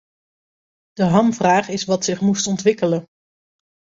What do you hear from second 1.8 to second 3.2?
wat zich moest ontwikkelen.